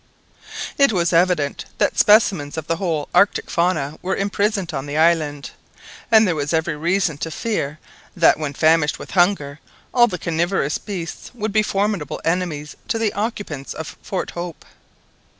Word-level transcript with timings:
It 0.79 0.91
was 0.91 1.13
evident 1.13 1.65
that 1.77 1.95
specimens 1.99 2.57
of 2.57 2.65
the 2.65 2.77
whole 2.77 3.07
Arctic 3.13 3.51
Fauna 3.51 3.99
were 4.01 4.15
imprisoned 4.15 4.73
on 4.73 4.87
the 4.87 4.97
island, 4.97 5.51
and 6.11 6.25
there 6.25 6.33
was 6.33 6.53
every 6.55 6.75
reason 6.75 7.19
to 7.19 7.29
fear 7.29 7.77
that, 8.15 8.39
when 8.39 8.53
famished 8.55 8.97
with 8.97 9.11
hunger, 9.11 9.59
all 9.93 10.07
the 10.07 10.17
carnivorous 10.17 10.79
beasts 10.79 11.29
would 11.35 11.53
be 11.53 11.61
formidable 11.61 12.19
enemies 12.25 12.75
to 12.87 12.97
the 12.97 13.13
occupants 13.13 13.75
of 13.75 13.95
Fort 14.01 14.31
Hope. 14.31 14.65